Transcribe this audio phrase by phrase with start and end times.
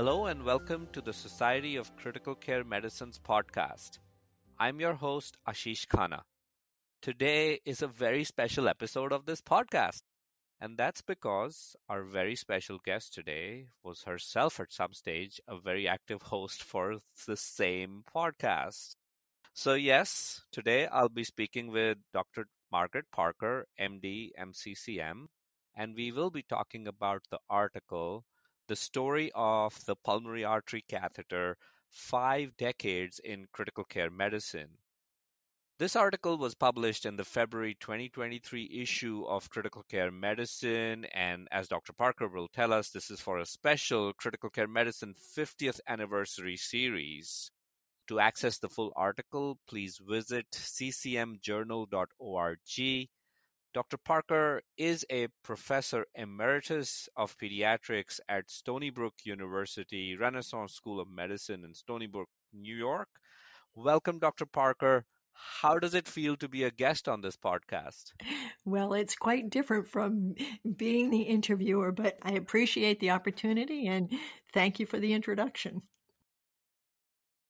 [0.00, 3.98] Hello and welcome to the Society of Critical Care Medicine's podcast.
[4.58, 6.22] I'm your host, Ashish Khanna.
[7.02, 10.00] Today is a very special episode of this podcast.
[10.58, 15.86] And that's because our very special guest today was herself at some stage a very
[15.86, 18.96] active host for the same podcast.
[19.52, 22.46] So, yes, today I'll be speaking with Dr.
[22.72, 25.26] Margaret Parker, MD, MCCM,
[25.76, 28.24] and we will be talking about the article
[28.70, 31.56] the story of the pulmonary artery catheter
[31.88, 34.78] Five Decades in Critical Care Medicine.
[35.80, 41.66] This article was published in the February 2023 issue of Critical Care Medicine, and as
[41.66, 41.92] Dr.
[41.92, 47.50] Parker will tell us, this is for a special Critical Care Medicine 50th anniversary series.
[48.06, 52.58] To access the full article, please visit ccmjournal.org
[53.72, 61.08] Doctor Parker is a professor emeritus of pediatrics at Stony Brook University Renaissance School of
[61.08, 63.08] Medicine in Stony Brook, New York.
[63.72, 64.44] Welcome, Dr.
[64.44, 65.04] Parker.
[65.60, 68.10] How does it feel to be a guest on this podcast?
[68.64, 70.34] Well, it's quite different from
[70.76, 74.12] being the interviewer, but I appreciate the opportunity and
[74.52, 75.82] thank you for the introduction.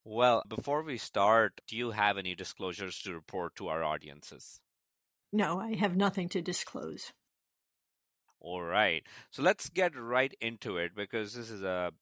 [0.05, 4.61] Well, before we start, do you have any disclosures to report to our audiences?
[5.33, 7.13] No, I have nothing to disclose.
[8.41, 9.05] All right.
[9.31, 11.93] So let's get right into it because this is a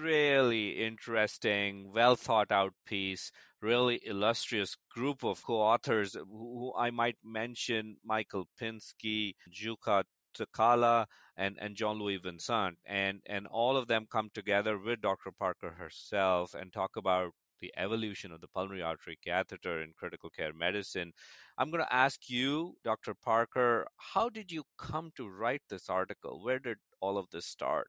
[0.00, 3.30] really interesting, well thought out piece,
[3.60, 10.04] really illustrious group of co authors who I might mention Michael Pinsky, Jukka
[10.36, 12.78] Takala, and, and Jean-Louis Vincent.
[12.86, 15.30] And, and all of them come together with Dr.
[15.30, 20.52] Parker herself and talk about the evolution of the pulmonary artery catheter in critical care
[20.52, 21.12] medicine.
[21.56, 23.14] I'm going to ask you, Dr.
[23.14, 26.42] Parker, how did you come to write this article?
[26.42, 27.88] Where did all of this start?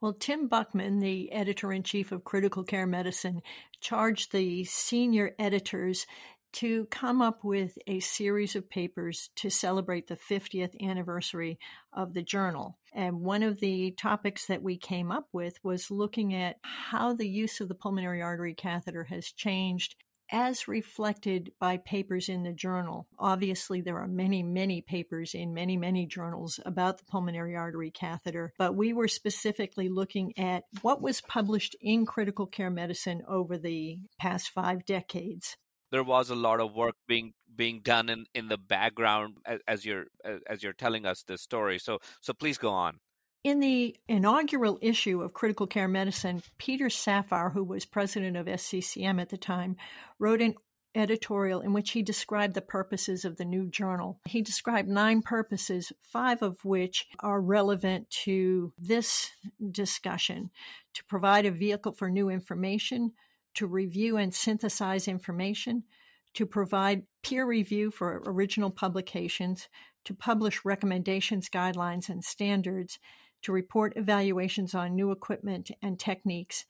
[0.00, 3.42] Well, Tim Buchman, the editor in chief of Critical Care Medicine,
[3.80, 6.06] charged the senior editors
[6.54, 11.58] to come up with a series of papers to celebrate the 50th anniversary
[11.92, 12.78] of the journal.
[12.94, 17.28] And one of the topics that we came up with was looking at how the
[17.28, 19.96] use of the pulmonary artery catheter has changed
[20.30, 23.06] as reflected by papers in the journal.
[23.18, 28.52] Obviously, there are many, many papers in many, many journals about the pulmonary artery catheter,
[28.58, 33.98] but we were specifically looking at what was published in critical care medicine over the
[34.18, 35.56] past five decades
[35.90, 39.84] there was a lot of work being being done in, in the background as, as
[39.84, 40.06] you're
[40.48, 41.78] as you're telling us this story.
[41.78, 43.00] So so please go on.
[43.44, 49.20] In the inaugural issue of Critical Care Medicine, Peter Safar, who was president of SCCM
[49.20, 49.76] at the time,
[50.18, 50.54] wrote an
[50.94, 54.20] editorial in which he described the purposes of the new journal.
[54.24, 59.30] He described nine purposes, five of which are relevant to this
[59.70, 60.50] discussion
[60.94, 63.12] to provide a vehicle for new information,
[63.54, 65.84] to review and synthesize information,
[66.34, 69.68] to provide peer review for original publications,
[70.04, 72.98] to publish recommendations, guidelines, and standards,
[73.42, 76.64] to report evaluations on new equipment and techniques,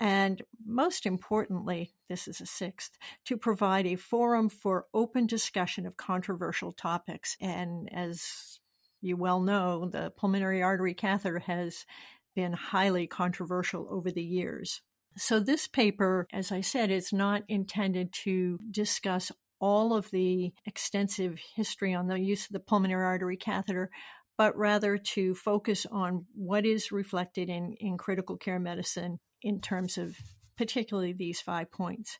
[0.00, 5.96] and most importantly, this is a sixth, to provide a forum for open discussion of
[5.96, 7.36] controversial topics.
[7.40, 8.58] And as
[9.00, 11.86] you well know, the pulmonary artery catheter has
[12.34, 14.82] been highly controversial over the years.
[15.16, 19.30] So, this paper, as I said, is not intended to discuss
[19.60, 23.90] all of the extensive history on the use of the pulmonary artery catheter,
[24.36, 29.96] but rather to focus on what is reflected in, in critical care medicine in terms
[29.96, 30.16] of
[30.58, 32.18] particularly these five points.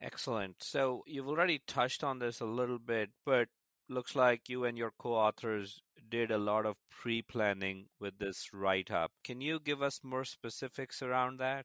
[0.00, 0.56] Excellent.
[0.60, 3.48] So, you've already touched on this a little bit, but
[3.92, 9.12] looks like you and your co-authors did a lot of pre-planning with this write-up.
[9.24, 11.64] Can you give us more specifics around that?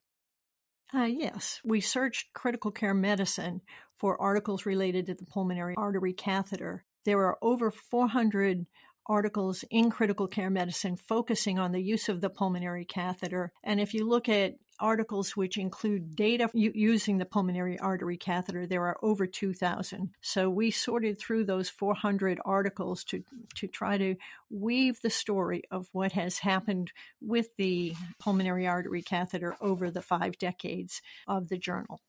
[0.94, 3.60] Uh, yes, we searched critical care medicine
[3.98, 6.84] for articles related to the pulmonary artery catheter.
[7.04, 8.66] There are over 400
[9.06, 13.52] articles in critical care medicine focusing on the use of the pulmonary catheter.
[13.64, 18.84] And if you look at articles which include data using the pulmonary artery catheter, there
[18.86, 20.10] are over 2,000.
[20.20, 23.22] So we sorted through those 400 articles to,
[23.56, 24.16] to try to
[24.50, 30.38] weave the story of what has happened with the pulmonary artery catheter over the five
[30.38, 32.00] decades of the journal.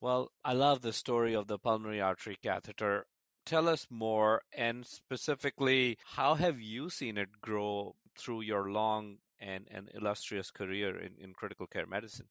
[0.00, 3.06] Well, I love the story of the pulmonary artery catheter.
[3.44, 9.66] Tell us more, and specifically, how have you seen it grow through your long and
[9.70, 12.26] an illustrious career in, in critical care medicine?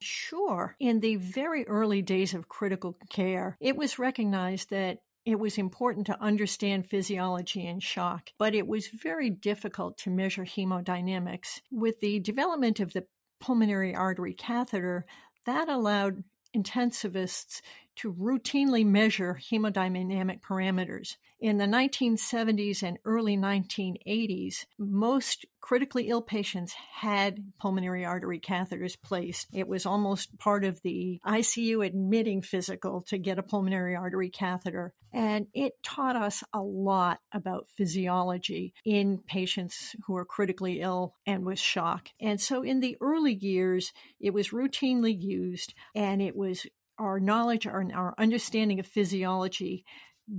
[0.00, 0.76] Sure.
[0.80, 6.06] In the very early days of critical care, it was recognized that it was important
[6.06, 11.60] to understand physiology in shock, but it was very difficult to measure hemodynamics.
[11.70, 13.06] With the development of the
[13.40, 15.06] pulmonary artery catheter,
[15.46, 16.24] that allowed
[16.54, 17.62] intensivists
[17.96, 21.16] to routinely measure hemodynamic parameters.
[21.40, 29.48] In the 1970s and early 1980s, most critically ill patients had pulmonary artery catheters placed.
[29.52, 34.94] It was almost part of the ICU admitting physical to get a pulmonary artery catheter.
[35.12, 41.44] And it taught us a lot about physiology in patients who are critically ill and
[41.44, 42.08] with shock.
[42.20, 46.66] And so in the early years, it was routinely used and it was
[46.98, 49.84] our knowledge, our, our understanding of physiology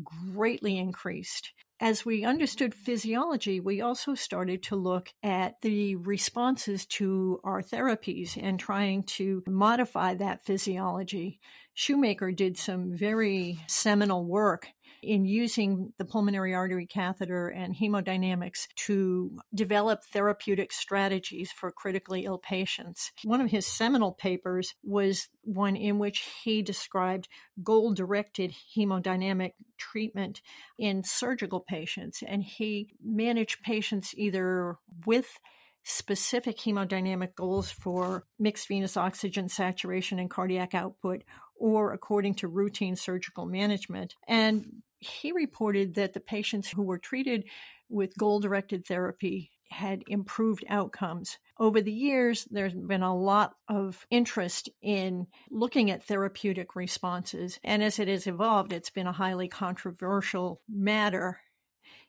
[0.03, 1.51] greatly increased.
[1.79, 8.41] As we understood physiology, we also started to look at the responses to our therapies
[8.41, 11.39] and trying to modify that physiology.
[11.73, 14.69] Shoemaker did some very seminal work
[15.05, 22.37] in using the pulmonary artery catheter and hemodynamics to develop therapeutic strategies for critically ill
[22.37, 23.11] patients.
[23.23, 27.27] One of his seminal papers was one in which he described
[27.63, 30.41] goal directed hemodynamic treatment
[30.77, 35.39] in surgical patients, and he managed patients either with
[35.85, 41.23] specific hemodynamic goals for mixed venous oxygen saturation and cardiac output
[41.57, 44.15] or according to routine surgical management.
[44.27, 47.45] And he reported that the patients who were treated
[47.89, 51.37] with goal directed therapy had improved outcomes.
[51.57, 57.59] Over the years, there's been a lot of interest in looking at therapeutic responses.
[57.63, 61.39] And as it has evolved, it's been a highly controversial matter.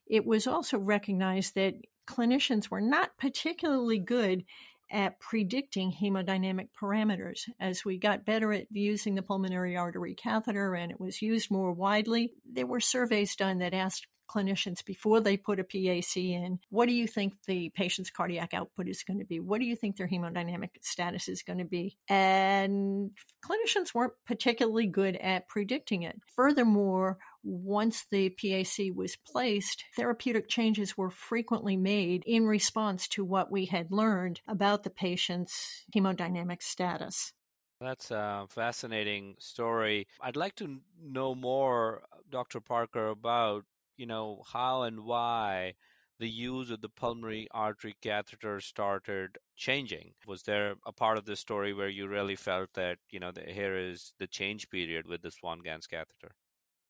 [0.07, 1.75] It was also recognized that
[2.07, 4.45] clinicians were not particularly good
[4.91, 7.49] at predicting hemodynamic parameters.
[7.61, 11.73] As we got better at using the pulmonary artery catheter and it was used more
[11.73, 16.89] widely, there were surveys done that asked clinicians before they put a PAC in, what
[16.89, 19.41] do you think the patient's cardiac output is going to be?
[19.41, 21.97] What do you think their hemodynamic status is going to be?
[22.09, 23.13] And
[23.45, 26.21] clinicians weren't particularly good at predicting it.
[26.35, 33.51] Furthermore, once the PAC was placed, therapeutic changes were frequently made in response to what
[33.51, 37.33] we had learned about the patient's hemodynamic status.
[37.81, 40.07] That's a fascinating story.
[40.21, 42.61] I'd like to know more, uh, Dr.
[42.61, 43.65] Parker, about
[43.97, 45.75] you know, how and why
[46.19, 50.13] the use of the pulmonary artery catheter started changing?
[50.27, 53.43] Was there a part of the story where you really felt that, you know, the,
[53.43, 56.35] here is the change period with the Swan-Ganz catheter?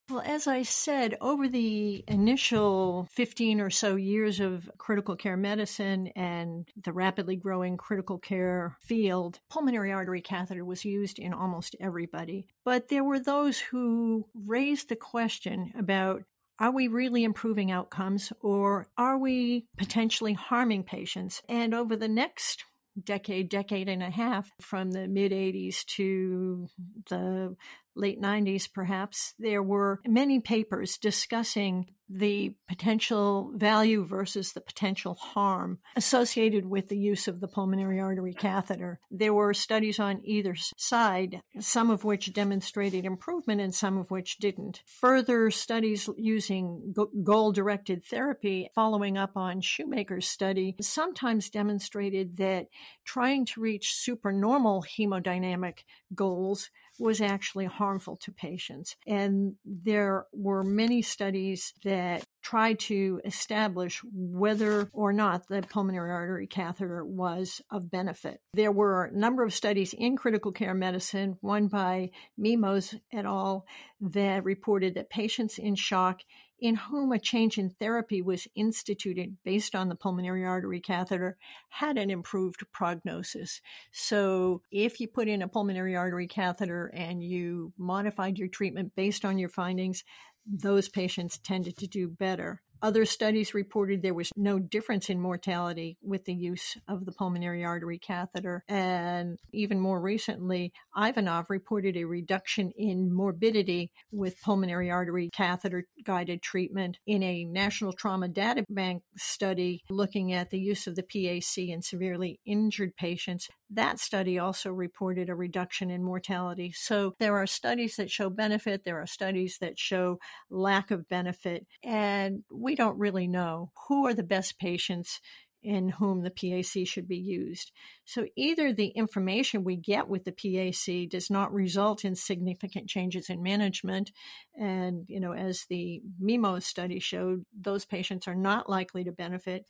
[0.08, 6.08] Well, as I said, over the initial 15 or so years of critical care medicine
[6.14, 12.46] and the rapidly growing critical care field, pulmonary artery catheter was used in almost everybody.
[12.64, 16.22] But there were those who raised the question about
[16.58, 21.42] are we really improving outcomes or are we potentially harming patients?
[21.48, 22.64] And over the next
[23.02, 26.68] decade, decade and a half, from the mid 80s to
[27.08, 27.56] the
[27.94, 35.78] late 90s, perhaps, there were many papers discussing the potential value versus the potential harm
[35.96, 39.00] associated with the use of the pulmonary artery catheter.
[39.10, 44.38] There were studies on either side, some of which demonstrated improvement and some of which
[44.38, 44.82] didn't.
[44.86, 52.68] Further studies using goal directed therapy, following up on Shoemaker's study, sometimes demonstrated that
[53.04, 55.80] trying to reach supernormal hemodynamic
[56.14, 58.96] goals was actually harmful to patients.
[59.06, 61.95] And there were many studies that
[62.42, 68.40] tried to establish whether or not the pulmonary artery catheter was of benefit.
[68.54, 73.66] There were a number of studies in critical care medicine, one by Mimoz et al.,
[74.00, 76.20] that reported that patients in shock
[76.58, 81.36] in whom a change in therapy was instituted based on the pulmonary artery catheter
[81.68, 83.60] had an improved prognosis.
[83.92, 89.24] So, if you put in a pulmonary artery catheter and you modified your treatment based
[89.24, 90.02] on your findings,
[90.46, 92.62] those patients tended to do better.
[92.82, 97.64] Other studies reported there was no difference in mortality with the use of the pulmonary
[97.64, 98.62] artery catheter.
[98.68, 106.42] And even more recently, Ivanov reported a reduction in morbidity with pulmonary artery catheter guided
[106.42, 111.68] treatment in a national trauma data bank study looking at the use of the PAC
[111.68, 113.48] in severely injured patients.
[113.70, 116.72] That study also reported a reduction in mortality.
[116.72, 120.18] So there are studies that show benefit, there are studies that show
[120.50, 121.66] lack of benefit.
[121.82, 125.20] And we don't really know who are the best patients
[125.66, 127.72] in whom the PAC should be used.
[128.04, 133.28] So either the information we get with the PAC does not result in significant changes
[133.28, 134.12] in management,
[134.56, 139.66] and you know, as the Mimoz study showed, those patients are not likely to benefit,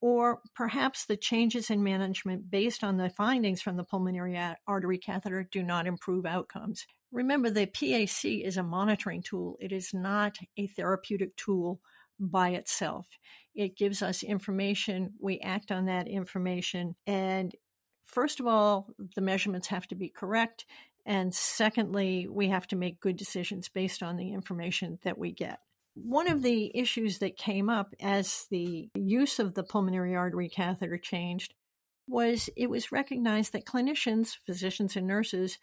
[0.00, 5.48] or perhaps the changes in management based on the findings from the pulmonary artery catheter
[5.50, 6.86] do not improve outcomes.
[7.10, 11.80] Remember, the PAC is a monitoring tool, it is not a therapeutic tool
[12.20, 13.06] by itself.
[13.54, 17.54] It gives us information, we act on that information, and
[18.04, 20.64] first of all, the measurements have to be correct.
[21.06, 25.58] And secondly, we have to make good decisions based on the information that we get.
[26.04, 30.98] One of the issues that came up as the use of the pulmonary artery catheter
[30.98, 31.54] changed
[32.06, 35.58] was it was recognized that clinicians, physicians, and nurses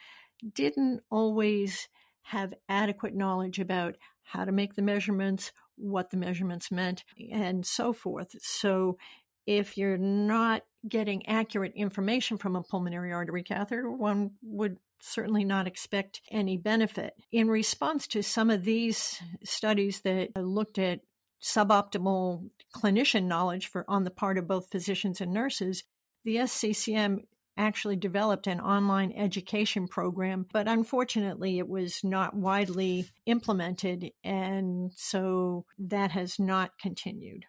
[0.54, 1.88] didn't always
[2.24, 7.94] have adequate knowledge about how to make the measurements, what the measurements meant, and so
[7.94, 8.36] forth.
[8.40, 8.98] So,
[9.46, 15.68] if you're not getting accurate information from a pulmonary artery catheter, one would certainly not
[15.68, 17.14] expect any benefit.
[17.32, 21.02] In response to some of these studies that looked at
[21.42, 25.84] suboptimal clinician knowledge for on the part of both physicians and nurses,
[26.24, 27.20] the SCCM
[27.58, 35.66] actually developed an online education program, but unfortunately it was not widely implemented and so
[35.78, 37.46] that has not continued.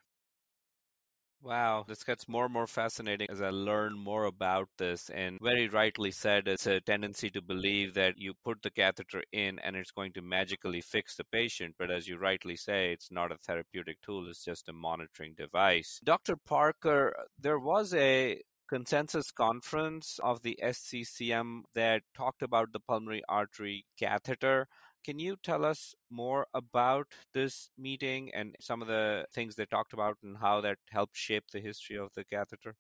[1.46, 5.08] Wow, this gets more and more fascinating as I learn more about this.
[5.10, 9.60] And very rightly said, it's a tendency to believe that you put the catheter in
[9.60, 11.76] and it's going to magically fix the patient.
[11.78, 16.00] But as you rightly say, it's not a therapeutic tool, it's just a monitoring device.
[16.02, 16.34] Dr.
[16.34, 23.86] Parker, there was a consensus conference of the SCCM that talked about the pulmonary artery
[23.96, 24.66] catheter.
[25.06, 29.92] Can you tell us more about this meeting and some of the things they talked
[29.92, 32.74] about and how that helped shape the history of the catheter?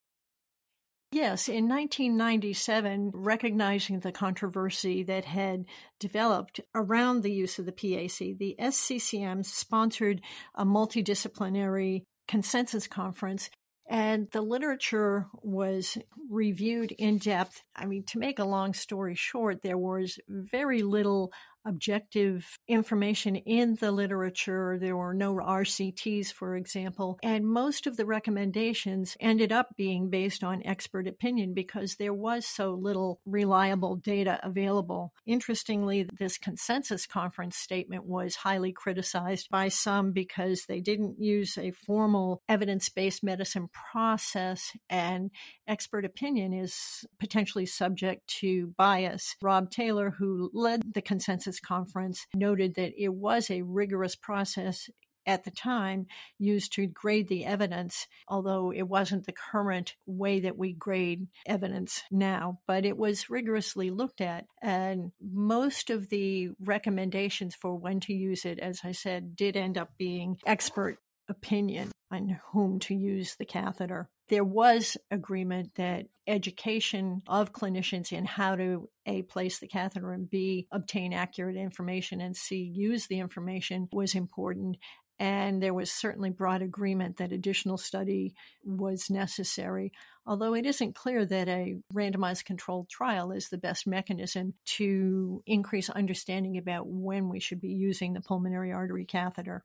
[1.12, 5.66] Yes, in 1997, recognizing the controversy that had
[6.00, 10.20] developed around the use of the PAC, the SCCM sponsored
[10.56, 13.50] a multidisciplinary consensus conference
[13.88, 15.96] and the literature was
[16.28, 17.62] reviewed in depth.
[17.74, 21.32] I mean, to make a long story short, there was very little
[21.66, 24.78] objective information in the literature.
[24.80, 30.44] There were no RCTs, for example, and most of the recommendations ended up being based
[30.44, 35.12] on expert opinion because there was so little reliable data available.
[35.26, 41.72] Interestingly, this consensus conference statement was highly criticized by some because they didn't use a
[41.72, 45.30] formal evidence based medicine process, and
[45.68, 49.36] expert opinion is potentially subject to bias.
[49.42, 54.88] Rob Taylor, who led the consensus conference noted that it was a rigorous process
[55.26, 56.06] at the time
[56.38, 62.02] used to grade the evidence, although it wasn't the current way that we grade evidence
[62.10, 64.46] now, but it was rigorously looked at.
[64.62, 69.76] And most of the recommendations for when to use it, as I said, did end
[69.76, 74.08] up being expert opinion on whom to use the catheter.
[74.28, 80.28] There was agreement that education of clinicians in how to A, place the catheter and
[80.28, 84.78] B, obtain accurate information and C, use the information was important.
[85.18, 89.92] And there was certainly broad agreement that additional study was necessary,
[90.26, 95.88] although it isn't clear that a randomized controlled trial is the best mechanism to increase
[95.88, 99.64] understanding about when we should be using the pulmonary artery catheter.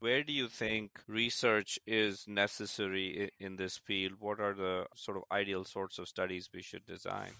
[0.00, 4.14] Where do you think research is necessary in this field?
[4.18, 7.32] What are the sort of ideal sorts of studies we should design?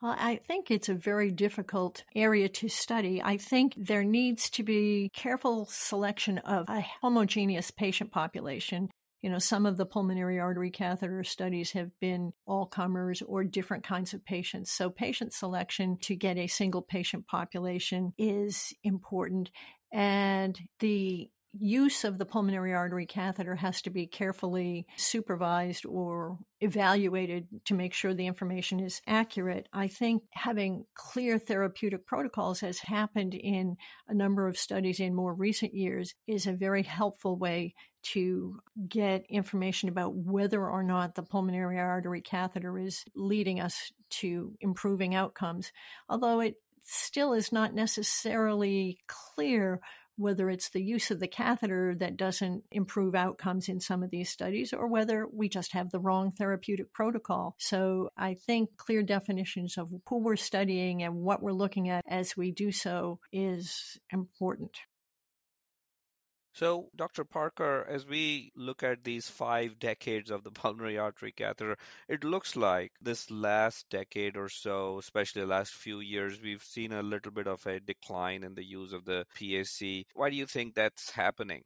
[0.00, 3.20] Well, I think it's a very difficult area to study.
[3.22, 8.88] I think there needs to be careful selection of a homogeneous patient population.
[9.20, 13.84] You know, some of the pulmonary artery catheter studies have been all comers or different
[13.84, 14.72] kinds of patients.
[14.72, 19.50] So, patient selection to get a single patient population is important.
[19.92, 27.46] And the use of the pulmonary artery catheter has to be carefully supervised or evaluated
[27.66, 29.68] to make sure the information is accurate.
[29.72, 33.76] I think having clear therapeutic protocols has happened in
[34.08, 38.58] a number of studies in more recent years is a very helpful way to
[38.88, 45.14] get information about whether or not the pulmonary artery catheter is leading us to improving
[45.14, 45.70] outcomes.
[46.08, 49.80] Although it still is not necessarily clear
[50.16, 54.30] whether it's the use of the catheter that doesn't improve outcomes in some of these
[54.30, 57.54] studies or whether we just have the wrong therapeutic protocol.
[57.58, 62.36] So I think clear definitions of who we're studying and what we're looking at as
[62.36, 64.76] we do so is important.
[66.54, 67.24] So, Dr.
[67.24, 71.76] Parker, as we look at these five decades of the pulmonary artery catheter,
[72.08, 76.92] it looks like this last decade or so, especially the last few years, we've seen
[76.92, 80.06] a little bit of a decline in the use of the PAC.
[80.14, 81.64] Why do you think that's happening?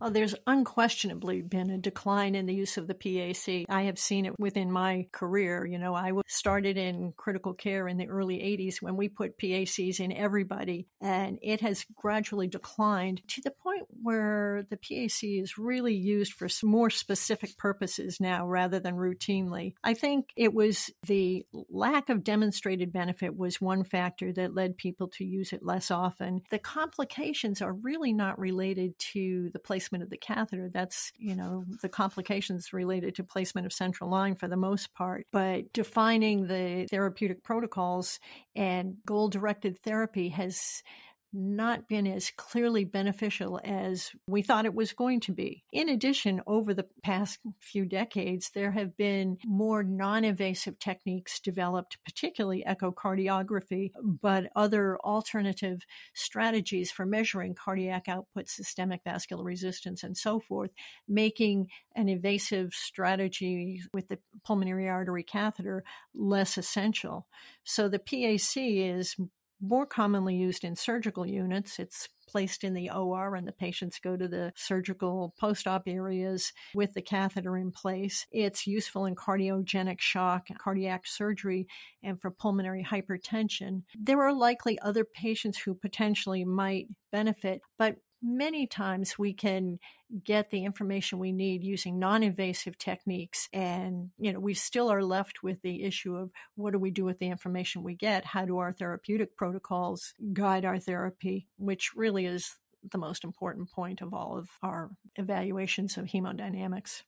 [0.00, 3.64] Well, there's unquestionably been a decline in the use of the PAC.
[3.68, 5.66] I have seen it within my career.
[5.66, 9.98] You know, I started in critical care in the early 80s when we put PACs
[9.98, 15.94] in everybody, and it has gradually declined to the point where the PAC is really
[15.94, 19.74] used for more specific purposes now rather than routinely.
[19.82, 25.08] I think it was the lack of demonstrated benefit was one factor that led people
[25.08, 26.42] to use it less often.
[26.50, 30.70] The complications are really not related to the place placement of the catheter.
[30.72, 35.26] That's, you know, the complications related to placement of central line for the most part.
[35.32, 38.18] But defining the therapeutic protocols
[38.54, 40.82] and goal directed therapy has
[41.32, 45.64] not been as clearly beneficial as we thought it was going to be.
[45.72, 51.98] In addition, over the past few decades, there have been more non invasive techniques developed,
[52.04, 60.40] particularly echocardiography, but other alternative strategies for measuring cardiac output, systemic vascular resistance, and so
[60.40, 60.70] forth,
[61.06, 67.26] making an invasive strategy with the pulmonary artery catheter less essential.
[67.64, 69.16] So the PAC is
[69.60, 71.78] more commonly used in surgical units.
[71.78, 76.52] It's placed in the OR and the patients go to the surgical post op areas
[76.74, 78.26] with the catheter in place.
[78.30, 81.66] It's useful in cardiogenic shock, cardiac surgery,
[82.02, 83.82] and for pulmonary hypertension.
[83.98, 89.78] There are likely other patients who potentially might benefit, but many times we can
[90.24, 95.42] get the information we need using non-invasive techniques and you know we still are left
[95.42, 98.24] with the issue of what do we do with the information we get?
[98.24, 101.46] How do our therapeutic protocols guide our therapy?
[101.58, 102.56] Which really is
[102.90, 107.02] the most important point of all of our evaluations of hemodynamics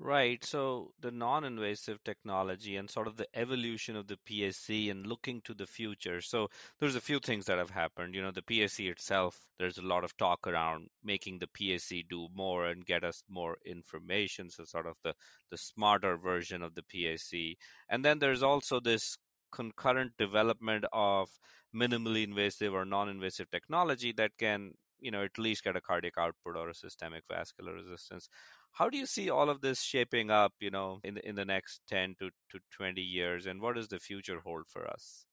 [0.00, 0.44] Right.
[0.44, 5.54] So the non-invasive technology and sort of the evolution of the PAC and looking to
[5.54, 6.20] the future.
[6.20, 8.14] So there's a few things that have happened.
[8.14, 12.28] You know, the PAC itself, there's a lot of talk around making the PAC do
[12.32, 14.50] more and get us more information.
[14.50, 15.14] So sort of the,
[15.50, 17.56] the smarter version of the PAC.
[17.88, 19.16] And then there's also this
[19.50, 21.28] concurrent development of
[21.74, 26.56] minimally invasive or non-invasive technology that can you know at least get a cardiac output
[26.56, 28.28] or a systemic vascular resistance
[28.72, 31.44] how do you see all of this shaping up you know in the in the
[31.44, 35.27] next 10 to, to 20 years and what does the future hold for us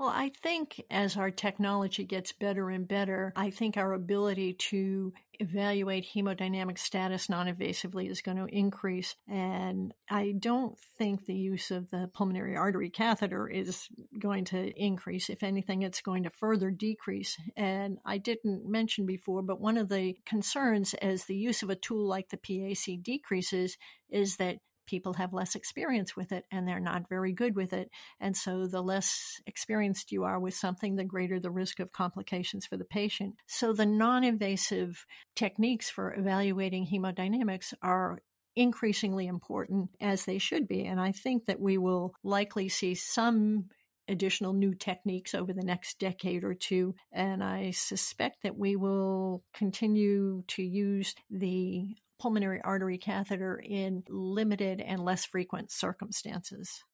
[0.00, 5.12] well, I think as our technology gets better and better, I think our ability to
[5.34, 9.14] evaluate hemodynamic status non invasively is going to increase.
[9.28, 15.28] And I don't think the use of the pulmonary artery catheter is going to increase.
[15.28, 17.36] If anything, it's going to further decrease.
[17.54, 21.76] And I didn't mention before, but one of the concerns as the use of a
[21.76, 23.76] tool like the PAC decreases
[24.08, 27.88] is that people have less experience with it and they're not very good with it.
[28.20, 32.66] And so the less experienced you are with something, the greater the risk of complications
[32.66, 33.36] for the patient.
[33.46, 38.18] So the non invasive techniques for evaluating hemodynamics are
[38.56, 40.84] increasingly important as they should be.
[40.84, 43.66] And I think that we will likely see some
[44.08, 46.96] additional new techniques over the next decade or two.
[47.12, 54.80] And I suspect that we will continue to use the pulmonary artery catheter in limited
[54.80, 56.84] and less frequent circumstances.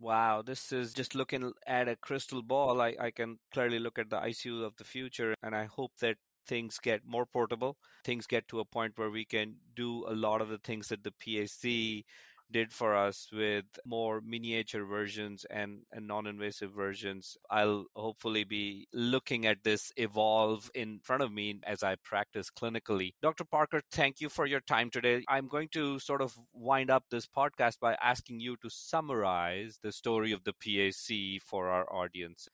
[0.00, 2.80] Wow, this is just looking at a crystal ball.
[2.80, 6.16] I, I can clearly look at the ICU of the future, and I hope that
[6.46, 7.76] things get more portable.
[8.04, 11.02] Things get to a point where we can do a lot of the things that
[11.02, 12.04] the PAC
[12.50, 17.36] did for us with more miniature versions and, and non-invasive versions.
[17.50, 23.12] I'll hopefully be looking at this evolve in front of me as I practice clinically.
[23.22, 23.44] Dr.
[23.44, 25.24] Parker, thank you for your time today.
[25.28, 29.92] I'm going to sort of wind up this podcast by asking you to summarize the
[29.92, 32.48] story of the PAC for our audience.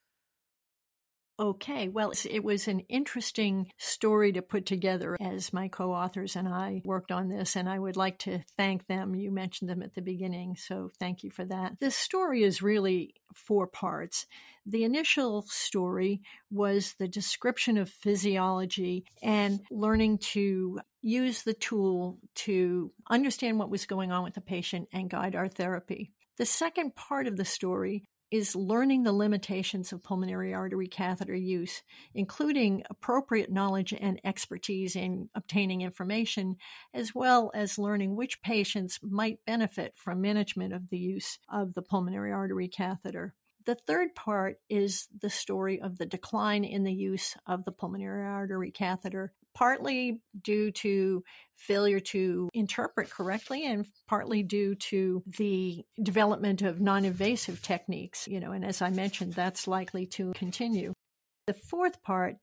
[1.38, 6.47] Okay, well, it was an interesting story to put together as my co authors and
[6.47, 9.16] I worked on this, and I would like to thank them.
[9.16, 11.81] You mentioned them at the beginning, so thank you for that.
[11.81, 14.27] This story is really four parts.
[14.64, 22.92] The initial story was the description of physiology and learning to use the tool to
[23.11, 26.12] understand what was going on with the patient and guide our therapy.
[26.37, 31.85] The second part of the story is learning the limitations of pulmonary artery catheter use,
[32.14, 36.57] including appropriate knowledge and expertise in obtaining information,
[36.92, 41.83] as well as learning which patients might benefit from management of the use of the
[41.83, 43.33] pulmonary artery catheter.
[43.66, 48.27] The third part is the story of the decline in the use of the pulmonary
[48.27, 51.23] artery catheter, partly due to
[51.57, 58.53] failure to interpret correctly and partly due to the development of non-invasive techniques, you know,
[58.53, 60.93] and as I mentioned, that's likely to continue.
[61.47, 62.37] The fourth part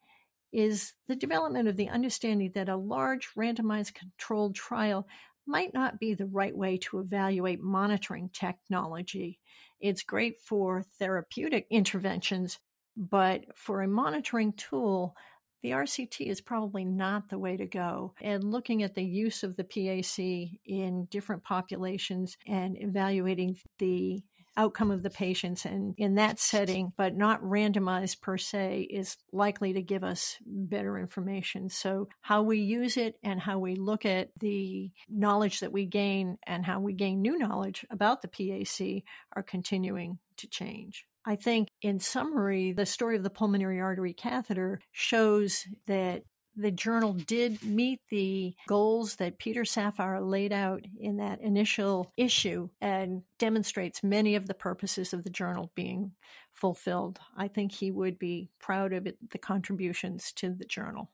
[0.53, 5.07] is the development of the understanding that a large randomized controlled trial
[5.47, 9.39] might not be the right way to evaluate monitoring technology.
[9.79, 12.59] It's great for therapeutic interventions,
[12.95, 15.15] but for a monitoring tool,
[15.61, 18.13] the RCT is probably not the way to go.
[18.21, 24.21] And looking at the use of the PAC in different populations and evaluating the
[24.57, 29.73] outcome of the patients and in that setting, but not randomized per se, is likely
[29.73, 31.69] to give us better information.
[31.69, 36.37] So, how we use it and how we look at the knowledge that we gain
[36.45, 41.05] and how we gain new knowledge about the PAC are continuing to change.
[41.25, 46.23] I think, in summary, the story of the pulmonary artery catheter shows that
[46.55, 52.69] the journal did meet the goals that Peter Safar laid out in that initial issue
[52.81, 56.11] and demonstrates many of the purposes of the journal being
[56.51, 57.19] fulfilled.
[57.37, 61.09] I think he would be proud of it, the contributions to the journal.